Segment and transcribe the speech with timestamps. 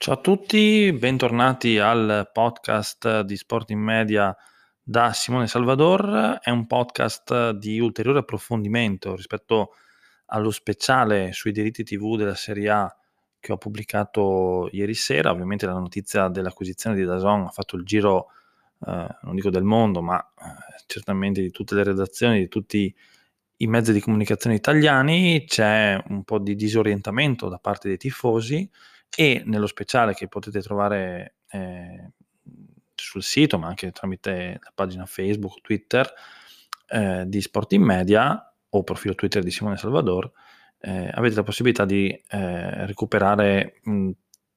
[0.00, 4.34] Ciao a tutti, bentornati al podcast di Sport in Media
[4.80, 6.38] da Simone Salvador.
[6.40, 9.72] È un podcast di ulteriore approfondimento rispetto
[10.26, 12.96] allo speciale sui diritti TV della Serie A
[13.40, 15.32] che ho pubblicato ieri sera.
[15.32, 18.28] Ovviamente la notizia dell'acquisizione di Dazon ha fatto il giro,
[18.86, 22.94] eh, non dico del mondo, ma eh, certamente di tutte le redazioni, di tutti
[23.56, 25.44] i mezzi di comunicazione italiani.
[25.44, 28.70] C'è un po' di disorientamento da parte dei tifosi
[29.16, 32.12] e nello speciale che potete trovare eh,
[32.94, 36.12] sul sito, ma anche tramite la pagina Facebook, Twitter
[36.88, 40.30] eh, di Sport in Media o profilo Twitter di Simone Salvador,
[40.80, 44.10] eh, avete la possibilità di eh, recuperare mh,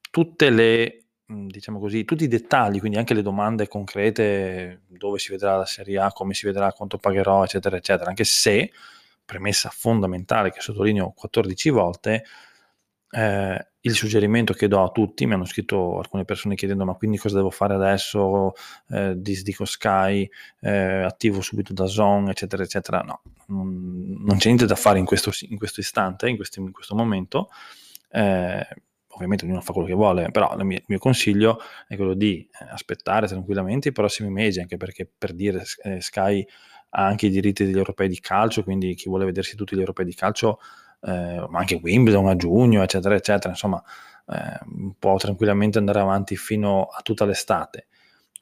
[0.10, 5.56] tutte le, diciamo così, tutti i dettagli, quindi anche le domande concrete, dove si vedrà
[5.56, 8.72] la Serie A, come si vedrà, quanto pagherò, eccetera, eccetera, anche se,
[9.24, 12.26] premessa fondamentale che sottolineo 14 volte,
[13.12, 17.18] eh, il suggerimento che do a tutti, mi hanno scritto alcune persone chiedendo ma quindi
[17.18, 18.54] cosa devo fare adesso,
[18.90, 20.30] eh, disdico Sky,
[20.62, 23.02] eh, attivo subito da Zone, eccetera, eccetera.
[23.02, 26.72] No, non, non c'è niente da fare in questo, in questo istante, in, questi, in,
[26.72, 27.50] questo momento.
[28.10, 28.68] Eh,
[29.14, 32.48] ovviamente ognuno fa quello che vuole, però il mio, il mio consiglio è quello di
[32.60, 36.46] eh, aspettare tranquillamente i prossimi mesi, anche perché per dire eh, Sky
[36.94, 40.06] ha anche i diritti degli europei di calcio, quindi chi vuole vedersi tutti gli europei
[40.06, 40.60] di calcio
[41.02, 43.84] eh, ma anche Wimbledon a giugno, eccetera, eccetera, insomma,
[44.28, 47.88] eh, può tranquillamente andare avanti fino a tutta l'estate.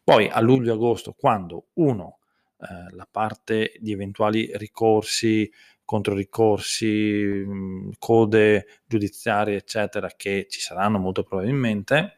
[0.03, 2.19] Poi a luglio-agosto, quando uno,
[2.59, 5.49] eh, la parte di eventuali ricorsi,
[5.85, 12.17] controricorsi, mh, code giudiziarie, eccetera, che ci saranno molto probabilmente,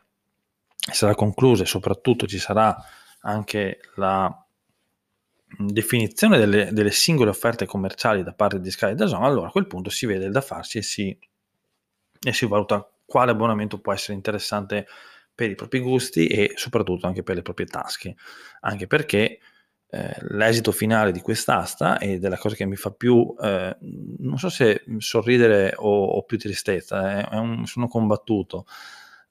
[0.75, 2.75] sarà conclusa e soprattutto ci sarà
[3.21, 4.45] anche la
[5.57, 9.67] definizione delle, delle, singole offerte commerciali da parte di Sky e Dazon, allora a quel
[9.67, 11.17] punto si vede il da farsi e si,
[12.23, 14.87] e si valuta quale abbonamento può essere interessante
[15.33, 18.15] per i propri gusti e soprattutto anche per le proprie tasche,
[18.61, 19.39] anche perché
[19.93, 23.75] eh, l'esito finale di quest'asta e della cosa che mi fa più, eh,
[24.19, 28.65] non so se sorridere o, o più tristezza, eh, un, sono combattuto,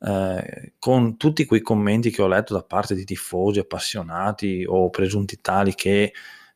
[0.00, 5.40] eh, con tutti quei commenti che ho letto da parte di tifosi appassionati o presunti
[5.40, 6.12] tali che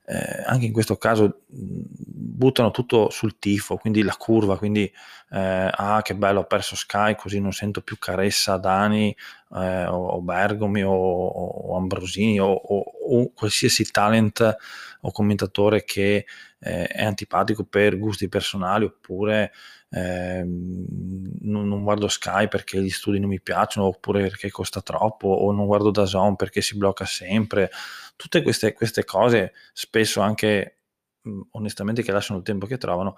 [0.06, 4.91] eh, anche in questo caso buttano tutto sul tifo, quindi la curva, quindi
[5.31, 9.16] eh, ah che bello ho perso Sky così non sento più Caressa, Dani
[9.55, 14.56] eh, o Bergomi o, o Ambrosini o, o, o, qualsiasi talent
[15.00, 16.26] o commentatore che
[16.59, 19.53] eh, è antipatico per gusti personali oppure
[19.94, 25.28] eh, non, non, guardo Sky perché gli studi non mi piacciono oppure perché costa troppo
[25.28, 27.71] o non guardo Dazon perché si blocca sempre.
[28.16, 30.78] Tutte queste, queste cose spesso anche
[31.22, 33.16] mh, onestamente che lasciano il tempo che trovano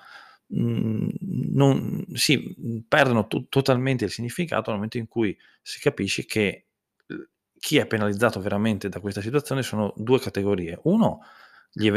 [0.49, 1.09] mh,
[1.55, 6.67] non, sì, perdono t- totalmente il significato nel momento in cui si capisce che
[7.59, 10.79] chi è penalizzato veramente da questa situazione sono due categorie.
[10.83, 11.21] Uno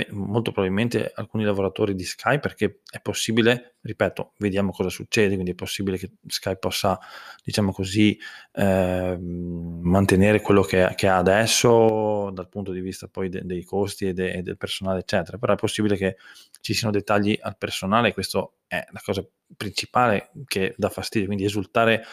[0.10, 5.56] molto probabilmente alcuni lavoratori di Sky perché è possibile, ripeto, vediamo cosa succede, quindi è
[5.56, 7.00] possibile che Sky possa,
[7.44, 8.20] diciamo così,
[8.52, 14.08] eh, mantenere quello che, che, ha adesso dal punto di vista poi de, dei costi
[14.08, 16.18] e, de, e, del personale, eccetera, però è possibile che
[16.60, 19.26] ci siano dei tagli al personale questo è la cosa
[19.56, 22.04] principale che dà fastidio, quindi esultare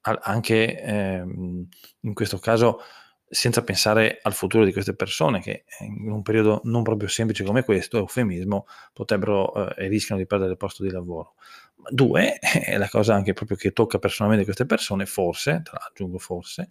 [0.00, 1.24] anche eh,
[2.00, 2.80] in questo caso
[3.28, 7.64] senza pensare al futuro di queste persone che in un periodo non proprio semplice come
[7.64, 11.34] questo, eufemismo, potrebbero eh, e rischiano di perdere il posto di lavoro.
[11.88, 16.68] Due, è la cosa anche proprio che tocca personalmente queste persone, forse, tra aggiungo forse,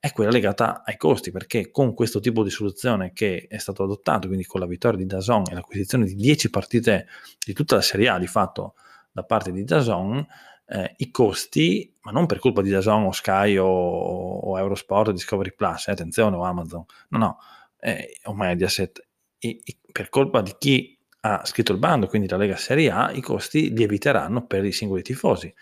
[0.00, 4.26] è quella legata ai costi, perché con questo tipo di soluzione che è stato adottato,
[4.28, 7.06] quindi con la vittoria di Dazon e l'acquisizione di 10 partite
[7.44, 8.74] di tutta la Serie A di fatto
[9.10, 10.24] da parte di Dazon,
[10.68, 15.12] eh, i costi, ma non per colpa di Dazon o Sky o, o Eurosport o
[15.12, 17.38] Discovery Plus, eh, attenzione, o Amazon, no, no,
[17.80, 19.06] eh, o Mediaset,
[19.38, 23.10] e, e per colpa di chi ha scritto il bando, quindi la Lega Serie A,
[23.10, 25.52] i costi lieviteranno per i singoli tifosi.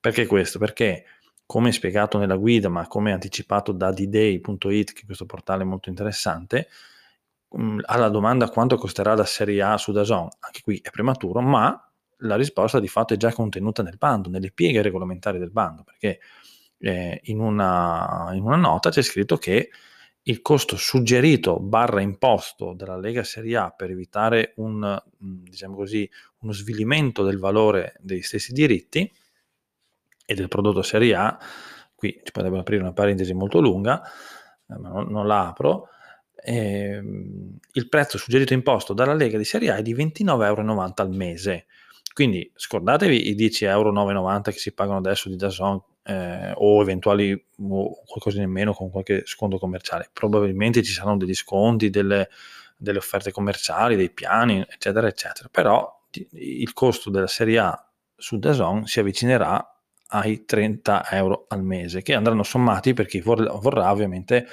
[0.00, 0.58] Perché questo?
[0.58, 1.04] Perché,
[1.44, 6.68] come spiegato nella guida, ma come anticipato da dday.it, che è questo portale molto interessante,
[7.50, 11.85] mh, alla domanda quanto costerà la Serie A su Dazon, anche qui è prematuro, ma
[12.18, 16.20] la risposta di fatto è già contenuta nel bando, nelle pieghe regolamentari del bando, perché
[16.78, 19.70] eh, in, una, in, una, nota c'è scritto che
[20.22, 26.08] il costo suggerito barra imposto dalla Lega Serie A per evitare un, diciamo così,
[26.40, 29.10] uno svilimento del valore dei stessi diritti
[30.24, 31.38] e del prodotto Serie A,
[31.94, 34.02] qui ci potrebbe aprire una parentesi molto lunga,
[34.68, 35.88] eh, ma non, non la apro,
[36.34, 37.00] eh,
[37.72, 41.66] il prezzo suggerito imposto dalla Lega di Serie A è di 29,90 euro al mese
[42.16, 48.02] quindi scordatevi i 10,9,90 euro che si pagano adesso di Dazon eh, o eventuali o
[48.06, 50.08] qualcosa in meno con qualche sconto commerciale.
[50.14, 52.30] Probabilmente ci saranno degli sconti, delle,
[52.74, 55.50] delle offerte commerciali, dei piani, eccetera, eccetera.
[55.50, 62.00] Però il costo della Serie A su Dazon si avvicinerà ai 30 euro al mese
[62.00, 64.46] che andranno sommati per chi vorrà ovviamente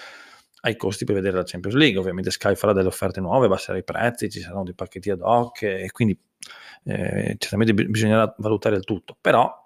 [0.66, 1.98] ai costi per vedere la Champions League.
[1.98, 5.62] Ovviamente Sky farà delle offerte nuove, abbasserà i prezzi, ci saranno dei pacchetti ad hoc
[5.62, 6.20] e quindi
[6.86, 9.18] eh, certamente bisognerà valutare il tutto.
[9.20, 9.64] Però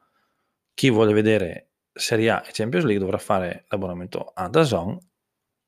[0.73, 4.97] chi vuole vedere Serie A e Champions League dovrà fare l'abbonamento a Dazon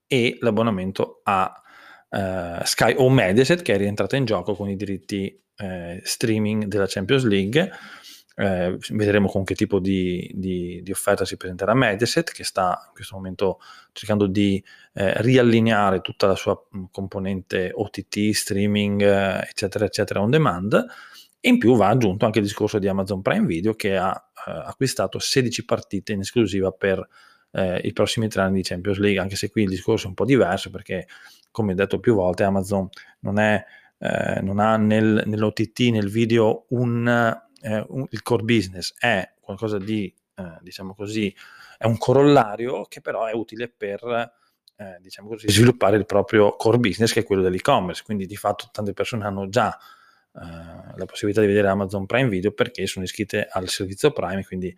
[0.07, 1.61] e l'abbonamento a
[2.09, 6.87] eh, Sky o Mediaset che è rientrata in gioco con i diritti eh, streaming della
[6.87, 7.71] Champions League.
[8.41, 12.93] Eh, vedremo con che tipo di, di, di, offerta si presenterà Mediaset, che sta in
[12.93, 13.59] questo momento
[13.91, 14.63] cercando di
[14.93, 16.57] eh, riallineare tutta la sua
[16.89, 20.85] componente OTT, streaming, eh, eccetera, eccetera, on demand.
[21.41, 24.13] E in più va aggiunto anche il discorso di Amazon Prime Video che ha
[24.47, 27.05] eh, acquistato 16 partite in esclusiva per
[27.51, 30.15] eh, i prossimi tre anni di Champions League, anche se qui il discorso è un
[30.15, 31.07] po' diverso perché,
[31.51, 32.87] come detto più volte, Amazon
[33.19, 33.61] non, è,
[34.41, 40.13] non ha nel, nell'OTT, nel video, un, eh, un, il core business, è qualcosa di,
[40.35, 41.33] eh, diciamo così,
[41.77, 44.31] è un corollario che però è utile per
[44.75, 48.03] eh, diciamo così, sviluppare il proprio core business che è quello dell'e-commerce.
[48.03, 49.77] Quindi di fatto tante persone hanno già
[50.33, 54.75] eh, la possibilità di vedere Amazon Prime Video perché sono iscritte al servizio Prime, quindi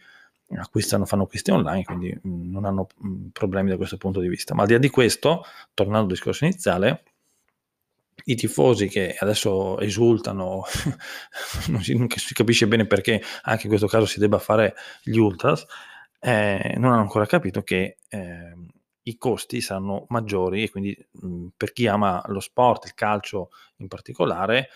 [0.58, 4.20] acquistano, fanno acquisti online, quindi mh, mm, non hanno mh, mm, problemi da questo punto
[4.20, 4.54] di vista.
[4.54, 5.44] Ma al di là di questo,
[5.74, 7.04] tornando al discorso iniziale,
[8.26, 10.64] i tifosi che adesso esultano,
[11.68, 15.18] non, si, non si, capisce bene perché anche in questo caso si debba fare gli
[15.18, 15.66] ultras,
[16.20, 18.56] eh, non hanno ancora capito che eh,
[19.04, 23.50] i costi saranno maggiori e quindi mh, mm, per chi ama lo sport, il calcio
[23.78, 24.70] in particolare,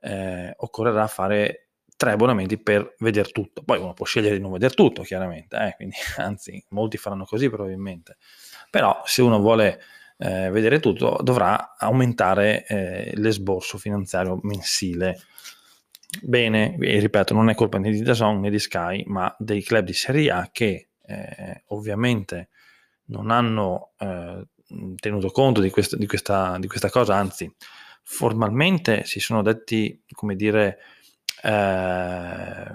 [0.00, 3.62] eh, occorrerà fare tre abbonamenti per vedere tutto.
[3.62, 7.48] Poi uno può scegliere di non vedere tutto, chiaramente, eh, quindi, anzi, molti faranno così
[7.48, 8.16] probabilmente.
[8.70, 9.80] Però se uno vuole
[10.18, 15.20] eh, vedere tutto, dovrà aumentare eh, l'esborso finanziario mensile.
[16.22, 19.84] Bene, e ripeto, non è colpa né di Dazon né di Sky, ma dei club
[19.84, 22.48] di Serie A che eh, ovviamente
[23.06, 24.46] non hanno eh,
[24.96, 27.50] tenuto conto di questa, di, questa, di questa cosa, anzi
[28.02, 30.78] formalmente si sono detti, come dire,
[31.42, 32.72] eh,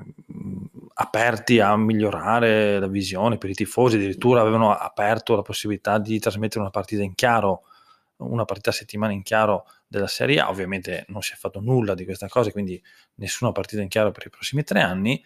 [0.95, 6.59] aperti a migliorare la visione per i tifosi, addirittura avevano aperto la possibilità di trasmettere
[6.59, 7.63] una partita in chiaro,
[8.17, 11.93] una partita a settimana in chiaro della Serie A, ovviamente non si è fatto nulla
[11.93, 12.81] di questa cosa, quindi
[13.15, 15.23] nessuna partita in chiaro per i prossimi tre anni.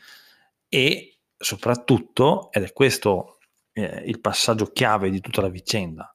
[0.70, 3.38] E soprattutto, ed è questo
[3.74, 6.14] eh, il passaggio chiave di tutta la vicenda,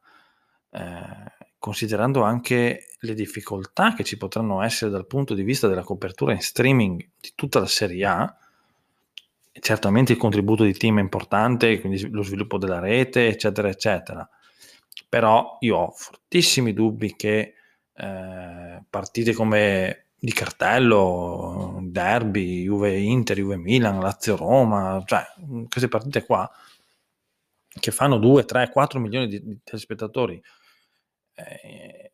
[0.70, 6.32] eh, considerando anche le difficoltà che ci potranno essere dal punto di vista della copertura
[6.32, 8.36] in streaming di tutta la Serie A,
[9.60, 14.28] certamente il contributo di team è importante, quindi lo sviluppo della rete, eccetera, eccetera.
[15.08, 17.54] Però io ho fortissimi dubbi che
[17.94, 25.24] eh, partite come di cartello, derby, Juve Inter, Juve Milan, Lazio Roma, cioè
[25.68, 26.50] queste partite qua
[27.68, 30.40] che fanno 2, 3, 4 milioni di, di telespettatori
[31.34, 32.11] eh,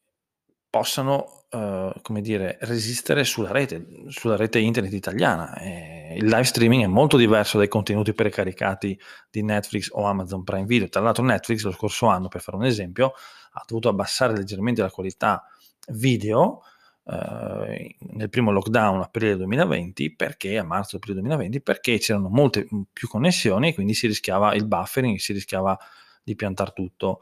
[0.70, 5.56] possano, eh, come dire, resistere sulla rete, sulla rete internet italiana.
[5.58, 8.98] Eh, il live streaming è molto diverso dai contenuti precaricati
[9.30, 10.88] di Netflix o Amazon Prime Video.
[10.88, 13.12] Tra l'altro Netflix lo scorso anno, per fare un esempio,
[13.52, 15.44] ha dovuto abbassare leggermente la qualità
[15.90, 16.62] video
[17.10, 23.08] eh, nel primo lockdown aprile 2020 perché a marzo aprile 2020 perché c'erano molte più
[23.08, 25.78] connessioni e quindi si rischiava il buffering, si rischiava
[26.22, 27.20] di piantare tutto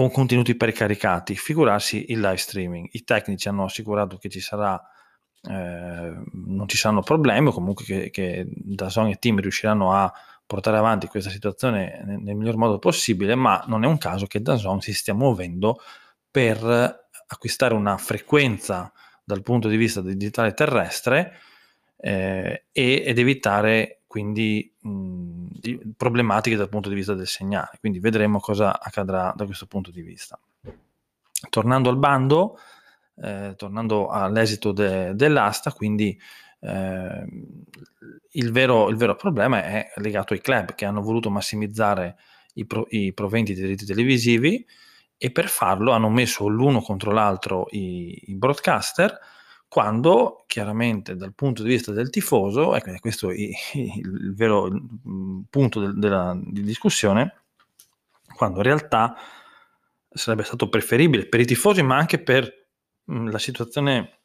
[0.00, 2.88] con contenuti precaricati, figurarsi il live streaming.
[2.92, 4.82] I tecnici hanno assicurato che ci sarà,
[5.42, 10.10] eh, non ci saranno problemi, o comunque che, che Dazon e Team riusciranno a
[10.46, 14.40] portare avanti questa situazione nel, nel miglior modo possibile, ma non è un caso che
[14.40, 15.82] Dazon si stia muovendo
[16.30, 18.90] per acquistare una frequenza
[19.22, 21.34] dal punto di vista digitale terrestre
[21.98, 24.74] eh, ed evitare quindi
[25.96, 27.78] problematiche dal punto di vista del segnale.
[27.80, 30.38] Quindi vedremo cosa accadrà da questo punto di vista.
[31.48, 32.58] Tornando al bando,
[33.22, 36.18] eh, tornando all'esito de, dell'asta, quindi
[36.60, 37.24] eh,
[38.32, 42.16] il, vero, il, vero, problema è legato ai club che hanno voluto massimizzare
[42.54, 44.64] i, pro, i proventi dei diritti televisivi
[45.16, 49.18] e per farlo hanno messo l'uno contro l'altro i, i broadcaster
[49.70, 53.34] quando chiaramente dal punto di vista del tifoso, ecco, questo è
[53.74, 54.68] il, vero
[55.48, 57.42] punto del, della di discussione,
[58.34, 59.14] quando in realtà
[60.08, 62.66] sarebbe stato preferibile per i tifosi, ma anche per
[63.04, 64.18] mh, la situazione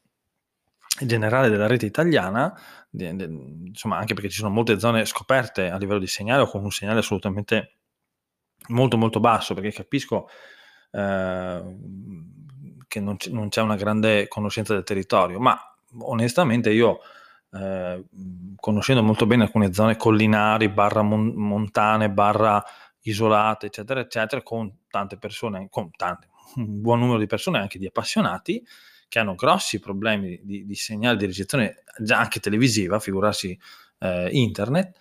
[1.06, 2.52] generale della rete italiana,
[2.90, 3.24] di, di,
[3.68, 6.72] insomma anche perché ci sono molte zone scoperte a livello di segnale o con un
[6.72, 7.76] segnale assolutamente
[8.70, 10.28] molto molto basso, perché capisco
[10.90, 11.62] eh,
[12.96, 15.60] che non, c- non, c'è una grande conoscenza del territorio, ma
[16.00, 17.00] onestamente io,
[17.52, 18.06] eh,
[18.56, 22.64] conoscendo molto bene alcune zone collinari, barra mon- montane, barra
[23.02, 27.86] isolate, eccetera, eccetera, con tante persone, con tante, un buon numero di persone, anche di
[27.86, 28.66] appassionati,
[29.10, 33.60] che hanno grossi problemi di, di segnale di ricezione, già anche televisiva, figurarsi
[34.00, 34.98] eh, internet,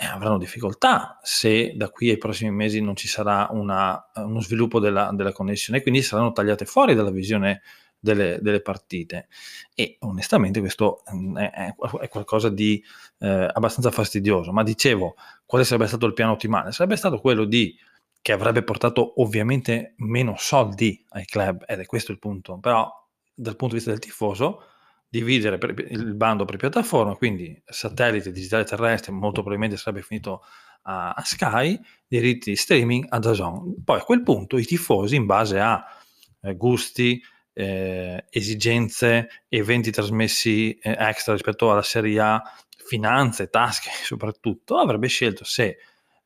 [0.00, 4.80] eh, avranno difficoltà se da qui ai prossimi mesi non ci sarà una, uno sviluppo
[4.80, 7.60] della, della connessione, quindi saranno tagliate fuori dalla visione
[7.98, 9.28] delle, delle, partite.
[9.74, 12.82] E onestamente questo mm, è, è qualcosa di
[13.18, 14.52] eh, abbastanza fastidioso.
[14.52, 16.72] Ma dicevo, quale sarebbe stato il piano ottimale?
[16.72, 17.76] Sarebbe stato quello di
[18.22, 22.90] che avrebbe portato ovviamente meno soldi ai club, ed è questo il punto, però
[23.34, 24.62] dal punto di vista del tifoso
[25.10, 30.42] dividere il bando per piattaforma, quindi satellite, digitale terrestre, molto probabilmente sarebbe finito
[30.82, 33.82] a, Sky, diritti streaming a Dazon.
[33.84, 35.84] Poi a quel punto i tifosi, in base a
[36.42, 37.20] eh, gusti,
[37.52, 42.42] eh, esigenze, eventi trasmessi eh, extra rispetto alla Serie A,
[42.86, 45.76] finanze, tasche soprattutto, avrebbe scelto se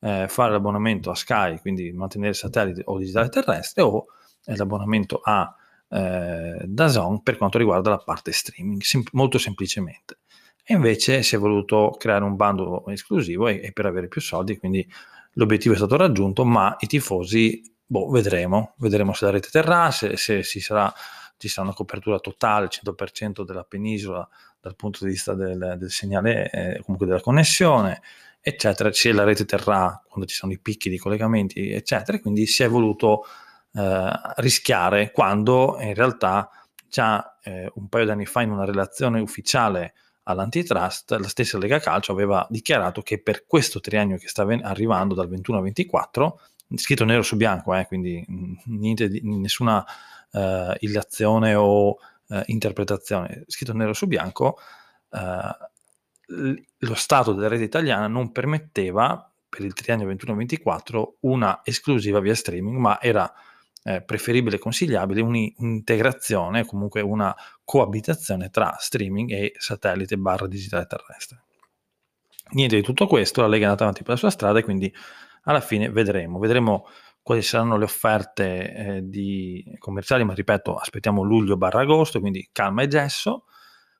[0.00, 4.04] eh, fare l'abbonamento a Sky, quindi mantenere satellite o digitale terrestre, o
[4.44, 5.56] eh, l'abbonamento a
[5.94, 10.18] eh, Dazon per quanto riguarda la parte streaming, sem- molto semplicemente.
[10.64, 14.58] E invece si è voluto creare un bando esclusivo e, e, per avere più soldi,
[14.58, 14.86] quindi
[15.34, 20.16] l'obiettivo è stato raggiunto, ma i tifosi, boh, vedremo, vedremo se la rete terrà, se,
[20.16, 20.92] se sarà,
[21.36, 24.28] ci sarà una copertura totale, 100% della penisola
[24.60, 28.00] dal punto di vista del, del segnale, eh, comunque della connessione,
[28.40, 32.62] eccetera, se la rete terrà quando ci sono i picchi di collegamenti, eccetera, quindi si
[32.62, 33.24] è voluto
[33.74, 36.48] eh, rischiare quando in realtà
[36.88, 41.80] già eh, un paio di anni fa in una relazione ufficiale all'antitrust la stessa Lega
[41.80, 46.40] Calcio aveva dichiarato che per questo triennio che sta ven- arrivando dal 21 al 24
[46.76, 48.24] scritto nero su bianco eh, quindi
[48.64, 49.84] di, nessuna
[50.30, 54.58] eh, illazione o eh, interpretazione scritto nero su bianco
[55.10, 62.34] eh, lo stato della rete italiana non permetteva per il triennio 21-24 una esclusiva via
[62.34, 63.30] streaming ma era
[63.84, 71.42] eh, preferibile e consigliabile un'integrazione, comunque una coabitazione tra streaming e satellite barra digitale terrestre.
[72.52, 74.92] Niente di tutto questo, la Lega è andata avanti per la sua strada e quindi
[75.42, 76.86] alla fine vedremo, vedremo
[77.22, 82.82] quali saranno le offerte eh, di commerciali, ma ripeto, aspettiamo luglio barra agosto, quindi calma
[82.82, 83.44] e gesso.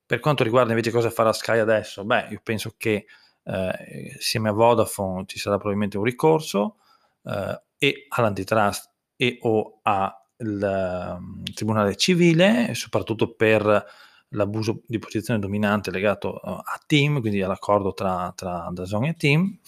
[0.06, 3.06] Per quanto riguarda invece cosa farà Sky adesso, beh, io penso che
[3.44, 6.76] eh, insieme a Vodafone ci sarà probabilmente un ricorso
[7.24, 13.84] eh, e all'antitrust e o al um, Tribunale Civile, soprattutto per
[14.28, 19.58] l'abuso di posizione dominante legato uh, a Team, quindi all'accordo tra, tra Dazon e Team.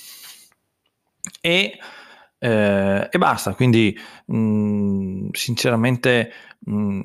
[1.40, 1.78] E,
[2.38, 7.00] eh, e basta, quindi mh, mm, sinceramente mh, mm,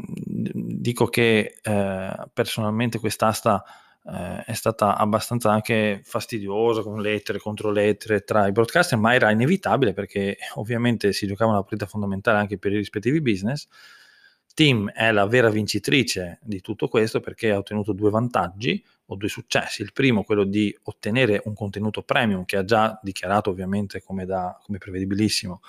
[0.54, 3.64] dico che eh, personalmente quest'asta
[4.03, 9.31] eh, è stata abbastanza anche fastidiosa con lettere contro lettere tra i broadcaster, ma era
[9.31, 13.67] inevitabile perché ovviamente si giocava una partita fondamentale anche per i rispettivi business.
[14.53, 19.29] Team è la vera vincitrice di tutto questo perché ha ottenuto due vantaggi o due
[19.29, 19.81] successi.
[19.81, 24.60] Il primo, quello di ottenere un contenuto premium che ha già dichiarato ovviamente come, da,
[24.62, 25.62] come prevedibilissimo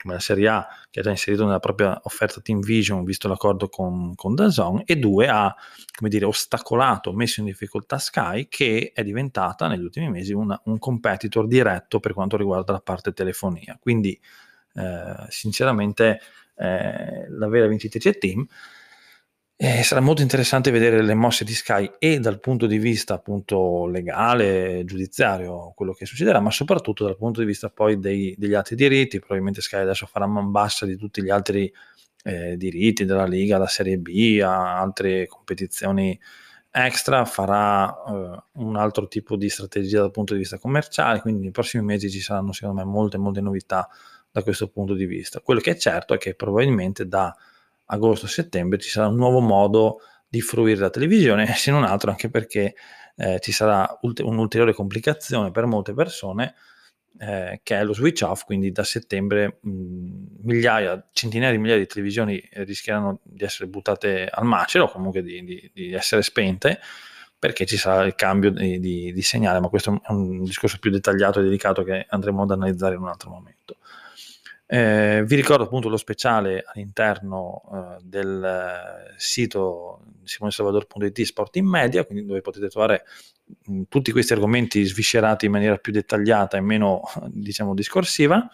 [0.00, 3.68] come la Serie A, che ha già inserito nella propria offerta Team Vision, visto l'accordo
[3.68, 5.54] con, con Dazon, e due, ha
[5.96, 10.78] come dire, ostacolato, messo in difficoltà Sky, che è diventata negli ultimi mesi una, un
[10.78, 13.78] competitor diretto per quanto riguarda la parte telefonia.
[13.80, 14.18] Quindi,
[14.74, 16.20] eh, sinceramente,
[16.56, 18.46] eh, la vera vincitrice è Team.
[19.62, 23.86] Eh, sarà molto interessante vedere le mosse di Sky e dal punto di vista appunto
[23.86, 28.74] legale, giudiziario, quello che succederà, ma soprattutto dal punto di vista poi dei, degli altri
[28.74, 29.18] diritti.
[29.18, 31.70] Probabilmente Sky adesso farà man bassa di tutti gli altri
[32.24, 36.18] eh, diritti della Liga, la Serie B, a altre competizioni
[36.70, 41.50] extra, farà eh, un altro tipo di strategia dal punto di vista commerciale, quindi nei
[41.50, 43.86] prossimi mesi ci saranno secondo me molte, molte novità
[44.30, 45.40] da questo punto di vista.
[45.40, 47.36] Quello che è certo è che probabilmente da
[47.90, 52.74] agosto-settembre ci sarà un nuovo modo di fruire la televisione, se non altro anche perché
[53.16, 56.54] eh, ci sarà ult- un'ulteriore complicazione per molte persone
[57.18, 59.70] eh, che è lo switch off, quindi da settembre mh,
[60.42, 65.44] migliaia, centinaia di migliaia di televisioni rischieranno di essere buttate al macero o comunque di,
[65.44, 66.80] di, di, essere spente
[67.38, 71.40] perché ci sarà il cambio di, di, segnale, ma questo è un discorso più dettagliato
[71.40, 73.76] e delicato che andremo ad analizzare in un altro momento.
[74.72, 82.24] Eh, vi ricordo appunto lo speciale all'interno eh, del sito simonesalvador.it Sport in Media, quindi
[82.24, 83.04] dove potete trovare
[83.64, 88.48] mh, tutti questi argomenti sviscerati in maniera più dettagliata e meno, diciamo, discorsiva.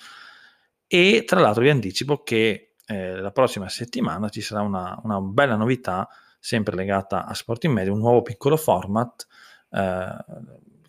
[0.87, 5.56] E tra l'altro vi anticipo che eh, la prossima settimana ci sarà una, una, bella
[5.56, 6.08] novità,
[6.40, 9.26] sempre legata a Sport in Media, un nuovo piccolo format
[9.70, 10.16] eh,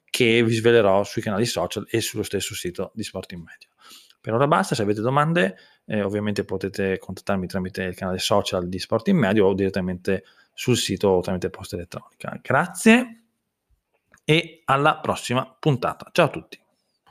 [0.10, 3.68] che vi svelerò sui canali social e sullo stesso sito di Sport in Media.
[4.28, 5.56] Per ora basta, se avete domande
[5.86, 10.76] eh, ovviamente potete contattarmi tramite il canale social di Sport in Medio o direttamente sul
[10.76, 12.38] sito o tramite posta elettronica.
[12.42, 13.24] Grazie
[14.26, 16.10] e alla prossima puntata.
[16.12, 16.60] Ciao a tutti.